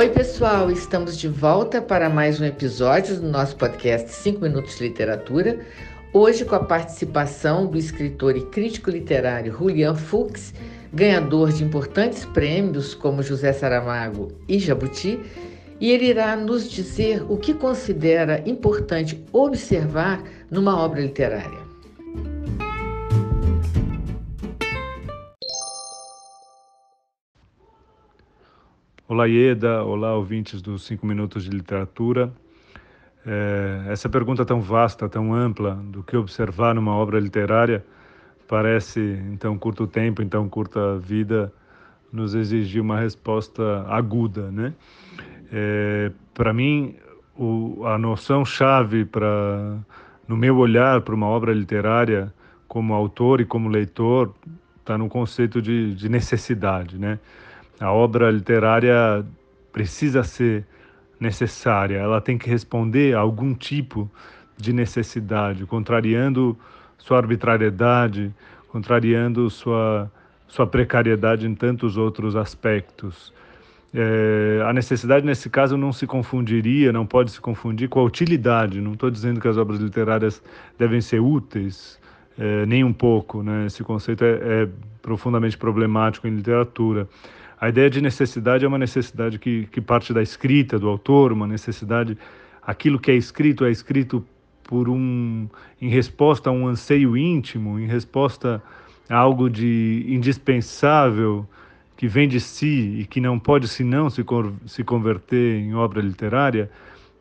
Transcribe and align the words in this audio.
Oi, 0.00 0.08
pessoal, 0.08 0.70
estamos 0.70 1.18
de 1.18 1.28
volta 1.28 1.82
para 1.82 2.08
mais 2.08 2.40
um 2.40 2.44
episódio 2.46 3.20
do 3.20 3.28
nosso 3.28 3.54
podcast 3.54 4.10
5 4.10 4.40
Minutos 4.40 4.78
de 4.78 4.84
Literatura. 4.84 5.60
Hoje, 6.10 6.42
com 6.46 6.54
a 6.54 6.64
participação 6.64 7.66
do 7.66 7.76
escritor 7.76 8.34
e 8.34 8.46
crítico 8.46 8.88
literário 8.88 9.52
Julian 9.52 9.94
Fuchs, 9.94 10.54
ganhador 10.90 11.52
de 11.52 11.62
importantes 11.64 12.24
prêmios 12.24 12.94
como 12.94 13.22
José 13.22 13.52
Saramago 13.52 14.32
e 14.48 14.58
Jabuti, 14.58 15.20
e 15.78 15.90
ele 15.90 16.06
irá 16.06 16.34
nos 16.34 16.70
dizer 16.70 17.22
o 17.28 17.36
que 17.36 17.52
considera 17.52 18.42
importante 18.48 19.22
observar 19.30 20.22
numa 20.50 20.82
obra 20.82 21.02
literária. 21.02 21.69
Olá, 29.10 29.26
Ieda. 29.26 29.82
Olá, 29.82 30.14
ouvintes 30.14 30.62
dos 30.62 30.84
5 30.84 31.04
Minutos 31.04 31.42
de 31.42 31.50
Literatura. 31.50 32.32
É, 33.26 33.86
essa 33.88 34.08
pergunta 34.08 34.44
tão 34.44 34.60
vasta, 34.60 35.08
tão 35.08 35.34
ampla, 35.34 35.74
do 35.74 36.00
que 36.04 36.16
observar 36.16 36.76
numa 36.76 36.94
obra 36.94 37.18
literária, 37.18 37.84
parece, 38.46 39.00
em 39.00 39.36
tão 39.36 39.58
curto 39.58 39.84
tempo, 39.84 40.22
em 40.22 40.28
tão 40.28 40.48
curta 40.48 40.96
vida, 40.96 41.52
nos 42.12 42.36
exigir 42.36 42.80
uma 42.80 43.00
resposta 43.00 43.84
aguda, 43.88 44.48
né? 44.52 44.74
É, 45.52 46.12
para 46.32 46.52
mim, 46.52 46.94
o, 47.36 47.84
a 47.86 47.98
noção 47.98 48.44
chave 48.44 49.04
para, 49.04 49.76
no 50.28 50.36
meu 50.36 50.56
olhar 50.56 51.00
para 51.00 51.16
uma 51.16 51.26
obra 51.26 51.52
literária, 51.52 52.32
como 52.68 52.94
autor 52.94 53.40
e 53.40 53.44
como 53.44 53.68
leitor, 53.68 54.32
está 54.78 54.96
no 54.96 55.08
conceito 55.08 55.60
de, 55.60 55.96
de 55.96 56.08
necessidade, 56.08 56.96
né? 56.96 57.18
A 57.80 57.90
obra 57.90 58.30
literária 58.30 59.24
precisa 59.72 60.22
ser 60.22 60.66
necessária, 61.18 61.98
ela 61.98 62.20
tem 62.20 62.38
que 62.38 62.48
responder 62.48 63.16
a 63.16 63.20
algum 63.20 63.54
tipo 63.54 64.10
de 64.56 64.72
necessidade, 64.72 65.66
contrariando 65.66 66.56
sua 66.98 67.18
arbitrariedade, 67.18 68.34
contrariando 68.68 69.48
sua, 69.50 70.10
sua 70.46 70.66
precariedade 70.66 71.46
em 71.46 71.54
tantos 71.54 71.96
outros 71.96 72.36
aspectos. 72.36 73.32
É, 73.92 74.62
a 74.64 74.72
necessidade, 74.72 75.26
nesse 75.26 75.50
caso, 75.50 75.76
não 75.76 75.92
se 75.92 76.06
confundiria, 76.06 76.92
não 76.92 77.04
pode 77.04 77.32
se 77.32 77.40
confundir 77.40 77.88
com 77.88 78.00
a 78.00 78.04
utilidade. 78.04 78.80
Não 78.80 78.92
estou 78.92 79.10
dizendo 79.10 79.40
que 79.40 79.48
as 79.48 79.56
obras 79.56 79.80
literárias 79.80 80.42
devem 80.78 81.00
ser 81.00 81.20
úteis, 81.20 81.98
é, 82.38 82.64
nem 82.66 82.84
um 82.84 82.92
pouco. 82.92 83.42
Né? 83.42 83.66
Esse 83.66 83.82
conceito 83.82 84.24
é, 84.24 84.62
é 84.62 84.68
profundamente 85.02 85.58
problemático 85.58 86.28
em 86.28 86.30
literatura. 86.30 87.08
A 87.60 87.68
ideia 87.68 87.90
de 87.90 88.00
necessidade 88.00 88.64
é 88.64 88.68
uma 88.68 88.78
necessidade 88.78 89.38
que, 89.38 89.66
que 89.66 89.82
parte 89.82 90.14
da 90.14 90.22
escrita 90.22 90.78
do 90.78 90.88
autor, 90.88 91.30
uma 91.30 91.46
necessidade. 91.46 92.16
Aquilo 92.62 92.98
que 92.98 93.10
é 93.10 93.14
escrito 93.14 93.66
é 93.66 93.70
escrito 93.70 94.24
por 94.64 94.88
um, 94.88 95.46
em 95.80 95.88
resposta 95.90 96.48
a 96.48 96.52
um 96.52 96.66
anseio 96.66 97.16
íntimo, 97.16 97.78
em 97.78 97.86
resposta 97.86 98.62
a 99.10 99.16
algo 99.16 99.50
de 99.50 100.06
indispensável 100.08 101.46
que 101.98 102.08
vem 102.08 102.26
de 102.26 102.40
si 102.40 103.00
e 103.00 103.04
que 103.04 103.20
não 103.20 103.38
pode 103.38 103.68
senão 103.68 104.08
se, 104.08 104.24
se 104.64 104.82
converter 104.82 105.56
em 105.56 105.74
obra 105.74 106.00
literária, 106.00 106.70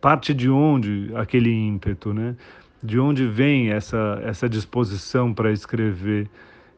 parte 0.00 0.32
de 0.32 0.48
onde 0.48 1.10
aquele 1.14 1.52
ímpeto, 1.52 2.14
né? 2.14 2.34
De 2.82 2.98
onde 2.98 3.26
vem 3.26 3.70
essa 3.70 4.18
essa 4.24 4.48
disposição 4.48 5.34
para 5.34 5.52
escrever? 5.52 6.26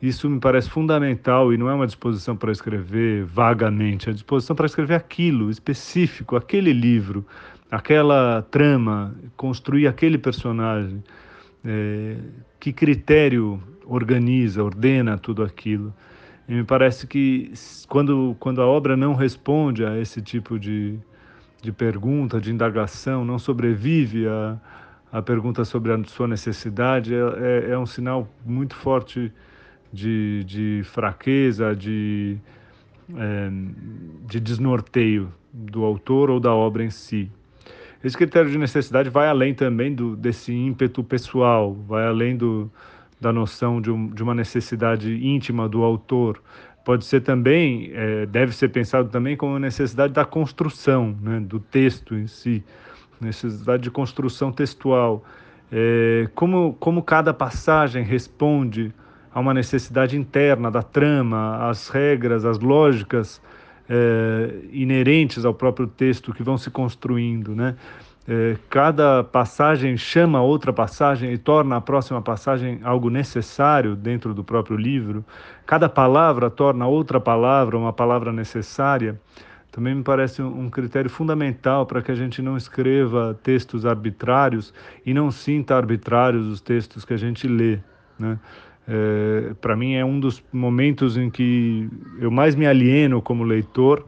Isso 0.00 0.30
me 0.30 0.40
parece 0.40 0.70
fundamental 0.70 1.52
e 1.52 1.58
não 1.58 1.68
é 1.68 1.74
uma 1.74 1.86
disposição 1.86 2.34
para 2.34 2.50
escrever 2.50 3.24
vagamente, 3.24 4.08
é 4.08 4.12
a 4.12 4.14
disposição 4.14 4.56
para 4.56 4.64
escrever 4.64 4.94
aquilo 4.94 5.50
específico, 5.50 6.36
aquele 6.36 6.72
livro, 6.72 7.26
aquela 7.70 8.42
trama, 8.50 9.14
construir 9.36 9.86
aquele 9.86 10.16
personagem. 10.16 11.02
É, 11.62 12.16
que 12.58 12.72
critério 12.72 13.62
organiza, 13.86 14.64
ordena 14.64 15.18
tudo 15.18 15.42
aquilo? 15.42 15.92
E 16.48 16.54
me 16.54 16.64
parece 16.64 17.06
que 17.06 17.52
quando, 17.86 18.34
quando 18.40 18.62
a 18.62 18.66
obra 18.66 18.96
não 18.96 19.14
responde 19.14 19.84
a 19.84 19.98
esse 19.98 20.22
tipo 20.22 20.58
de, 20.58 20.98
de 21.62 21.70
pergunta, 21.70 22.40
de 22.40 22.50
indagação, 22.50 23.24
não 23.24 23.38
sobrevive 23.38 24.26
a, 24.26 24.58
a 25.12 25.22
pergunta 25.22 25.64
sobre 25.64 25.92
a 25.92 26.04
sua 26.04 26.26
necessidade, 26.26 27.14
é, 27.14 27.18
é, 27.18 27.70
é 27.72 27.78
um 27.78 27.86
sinal 27.86 28.28
muito 28.44 28.74
forte 28.74 29.32
de, 29.92 30.44
de 30.44 30.82
fraqueza, 30.84 31.74
de, 31.74 32.38
é, 33.16 33.50
de 34.26 34.40
desnorteio 34.40 35.32
do 35.52 35.84
autor 35.84 36.30
ou 36.30 36.38
da 36.38 36.54
obra 36.54 36.84
em 36.84 36.90
si. 36.90 37.30
Esse 38.02 38.16
critério 38.16 38.50
de 38.50 38.56
necessidade 38.56 39.10
vai 39.10 39.28
além 39.28 39.52
também 39.52 39.94
do, 39.94 40.16
desse 40.16 40.52
ímpeto 40.52 41.04
pessoal, 41.04 41.74
vai 41.86 42.06
além 42.06 42.36
do, 42.36 42.70
da 43.20 43.32
noção 43.32 43.80
de, 43.80 43.90
um, 43.90 44.08
de 44.08 44.22
uma 44.22 44.34
necessidade 44.34 45.12
íntima 45.26 45.68
do 45.68 45.82
autor. 45.82 46.40
Pode 46.82 47.04
ser 47.04 47.20
também, 47.20 47.90
é, 47.92 48.24
deve 48.24 48.54
ser 48.54 48.70
pensado 48.70 49.10
também 49.10 49.36
como 49.36 49.58
necessidade 49.58 50.14
da 50.14 50.24
construção, 50.24 51.14
né, 51.20 51.40
do 51.40 51.60
texto 51.60 52.14
em 52.14 52.26
si, 52.26 52.64
necessidade 53.20 53.82
de 53.82 53.90
construção 53.90 54.50
textual. 54.50 55.22
É, 55.70 56.26
como, 56.34 56.72
como 56.80 57.02
cada 57.02 57.34
passagem 57.34 58.02
responde 58.02 58.94
a 59.32 59.40
uma 59.40 59.54
necessidade 59.54 60.16
interna 60.16 60.70
da 60.70 60.82
trama, 60.82 61.68
as 61.68 61.88
regras, 61.88 62.44
as 62.44 62.58
lógicas 62.58 63.40
é, 63.88 64.54
inerentes 64.72 65.44
ao 65.44 65.52
próprio 65.52 65.86
texto 65.86 66.32
que 66.32 66.42
vão 66.42 66.56
se 66.56 66.70
construindo, 66.70 67.54
né? 67.54 67.76
É, 68.28 68.56
cada 68.68 69.24
passagem 69.24 69.96
chama 69.96 70.40
outra 70.40 70.72
passagem 70.72 71.32
e 71.32 71.38
torna 71.38 71.76
a 71.76 71.80
próxima 71.80 72.22
passagem 72.22 72.78
algo 72.84 73.10
necessário 73.10 73.96
dentro 73.96 74.32
do 74.32 74.44
próprio 74.44 74.76
livro. 74.76 75.24
Cada 75.66 75.88
palavra 75.88 76.48
torna 76.48 76.86
outra 76.86 77.18
palavra 77.18 77.76
uma 77.76 77.92
palavra 77.92 78.32
necessária. 78.32 79.20
Também 79.72 79.94
me 79.94 80.02
parece 80.02 80.42
um 80.42 80.68
critério 80.68 81.10
fundamental 81.10 81.86
para 81.86 82.02
que 82.02 82.12
a 82.12 82.14
gente 82.14 82.42
não 82.42 82.56
escreva 82.56 83.38
textos 83.42 83.86
arbitrários 83.86 84.72
e 85.06 85.14
não 85.14 85.30
sinta 85.30 85.76
arbitrários 85.76 86.46
os 86.46 86.60
textos 86.60 87.04
que 87.04 87.14
a 87.14 87.16
gente 87.16 87.48
lê, 87.48 87.78
né? 88.18 88.38
É, 88.92 89.54
para 89.60 89.76
mim 89.76 89.94
é 89.94 90.04
um 90.04 90.18
dos 90.18 90.42
momentos 90.52 91.16
em 91.16 91.30
que 91.30 91.88
eu 92.18 92.28
mais 92.28 92.56
me 92.56 92.66
alieno 92.66 93.22
como 93.22 93.44
leitor 93.44 94.04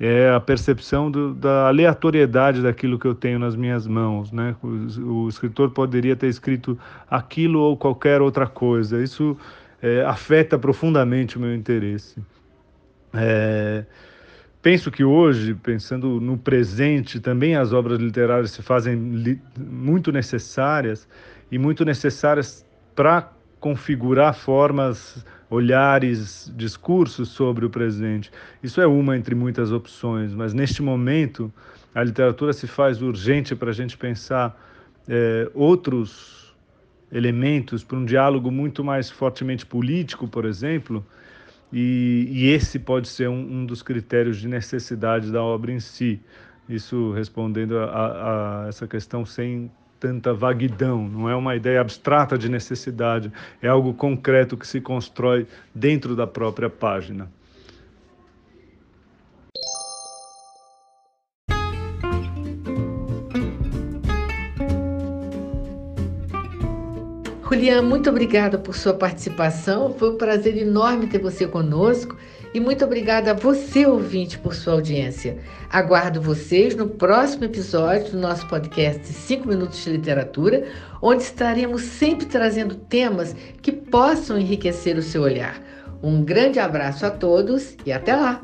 é 0.00 0.30
a 0.30 0.40
percepção 0.40 1.10
do, 1.10 1.34
da 1.34 1.68
aleatoriedade 1.68 2.62
daquilo 2.62 2.98
que 2.98 3.06
eu 3.06 3.14
tenho 3.14 3.38
nas 3.38 3.54
minhas 3.54 3.86
mãos, 3.86 4.32
né? 4.32 4.56
O, 4.62 5.24
o 5.24 5.28
escritor 5.28 5.70
poderia 5.70 6.16
ter 6.16 6.28
escrito 6.28 6.78
aquilo 7.10 7.60
ou 7.60 7.76
qualquer 7.76 8.22
outra 8.22 8.46
coisa. 8.46 9.02
Isso 9.02 9.36
é, 9.82 10.02
afeta 10.02 10.58
profundamente 10.58 11.36
o 11.36 11.40
meu 11.40 11.54
interesse. 11.54 12.18
É, 13.12 13.84
penso 14.62 14.90
que 14.90 15.04
hoje, 15.04 15.54
pensando 15.54 16.20
no 16.20 16.38
presente, 16.38 17.20
também 17.20 17.54
as 17.54 17.74
obras 17.74 17.98
literárias 17.98 18.50
se 18.50 18.62
fazem 18.62 18.96
li, 18.96 19.40
muito 19.58 20.10
necessárias 20.10 21.06
e 21.50 21.58
muito 21.58 21.84
necessárias 21.84 22.66
para 22.94 23.35
configurar 23.60 24.34
formas, 24.34 25.24
olhares, 25.48 26.52
discursos 26.56 27.28
sobre 27.28 27.64
o 27.64 27.70
presente. 27.70 28.30
Isso 28.62 28.80
é 28.80 28.86
uma 28.86 29.16
entre 29.16 29.34
muitas 29.34 29.72
opções, 29.72 30.34
mas 30.34 30.52
neste 30.52 30.82
momento 30.82 31.52
a 31.94 32.02
literatura 32.02 32.52
se 32.52 32.66
faz 32.66 33.00
urgente 33.00 33.54
para 33.54 33.70
a 33.70 33.72
gente 33.72 33.96
pensar 33.96 34.60
é, 35.08 35.50
outros 35.54 36.54
elementos 37.10 37.84
para 37.84 37.96
um 37.96 38.04
diálogo 38.04 38.50
muito 38.50 38.82
mais 38.84 39.08
fortemente 39.10 39.64
político, 39.64 40.26
por 40.26 40.44
exemplo, 40.44 41.04
e, 41.72 42.28
e 42.30 42.48
esse 42.48 42.78
pode 42.78 43.08
ser 43.08 43.28
um, 43.28 43.60
um, 43.60 43.66
dos 43.66 43.82
critérios 43.82 44.38
de 44.38 44.48
necessidade 44.48 45.30
da 45.30 45.42
obra 45.42 45.72
em 45.72 45.80
si. 45.80 46.20
Isso 46.68 47.12
respondendo 47.12 47.78
a, 47.78 48.64
a, 48.64 48.68
essa 48.68 48.86
questão 48.86 49.24
sem 49.24 49.70
tanta 49.98 50.32
vaguidão, 50.32 51.08
não 51.08 51.28
é 51.28 51.34
uma 51.34 51.56
ideia 51.56 51.80
abstrata 51.80 52.36
de 52.36 52.48
necessidade, 52.48 53.32
é 53.62 53.68
algo 53.68 53.94
concreto 53.94 54.56
que 54.56 54.66
se 54.66 54.80
constrói 54.80 55.46
dentro 55.74 56.14
da 56.14 56.26
própria 56.26 56.70
página. 56.70 57.30
Julian, 67.56 67.80
muito 67.80 68.10
obrigada 68.10 68.58
por 68.58 68.76
sua 68.76 68.92
participação. 68.92 69.94
Foi 69.94 70.10
um 70.10 70.16
prazer 70.18 70.58
enorme 70.58 71.06
ter 71.06 71.18
você 71.18 71.48
conosco 71.48 72.14
e 72.56 72.60
muito 72.60 72.86
obrigada 72.86 73.32
a 73.32 73.34
você, 73.34 73.84
ouvinte, 73.84 74.38
por 74.38 74.54
sua 74.54 74.72
audiência. 74.72 75.36
Aguardo 75.68 76.22
vocês 76.22 76.74
no 76.74 76.88
próximo 76.88 77.44
episódio 77.44 78.12
do 78.12 78.18
nosso 78.18 78.48
podcast 78.48 79.06
5 79.06 79.46
Minutos 79.46 79.84
de 79.84 79.90
Literatura, 79.90 80.66
onde 81.02 81.22
estaremos 81.22 81.82
sempre 81.82 82.24
trazendo 82.24 82.74
temas 82.74 83.36
que 83.60 83.70
possam 83.70 84.38
enriquecer 84.38 84.96
o 84.96 85.02
seu 85.02 85.20
olhar. 85.20 85.60
Um 86.02 86.24
grande 86.24 86.58
abraço 86.58 87.04
a 87.04 87.10
todos 87.10 87.76
e 87.84 87.92
até 87.92 88.16
lá! 88.16 88.40